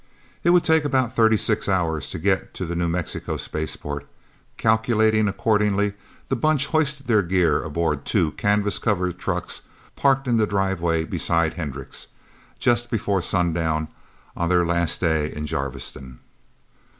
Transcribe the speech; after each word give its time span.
It 0.43 0.49
would 0.49 0.63
take 0.63 0.83
about 0.83 1.15
thirty 1.15 1.37
six 1.37 1.69
hours 1.69 2.09
to 2.09 2.17
get 2.17 2.55
to 2.55 2.65
the 2.65 2.73
New 2.75 2.87
Mexico 2.87 3.37
spaceport. 3.37 4.07
Calculating 4.57 5.27
accordingly, 5.27 5.93
the 6.27 6.35
Bunch 6.35 6.65
hoisted 6.65 7.05
their 7.05 7.21
gear 7.21 7.61
aboard 7.61 8.03
two 8.03 8.31
canvas 8.31 8.79
covered 8.79 9.19
trucks 9.19 9.61
parked 9.95 10.27
in 10.27 10.37
the 10.37 10.47
driveway 10.47 11.03
beside 11.05 11.53
Hendricks', 11.53 12.07
just 12.57 12.89
before 12.89 13.21
sundown 13.21 13.89
of 14.35 14.49
their 14.49 14.65
last 14.65 14.99
day 15.01 15.31
in 15.31 15.45
Jarviston. 15.45 16.17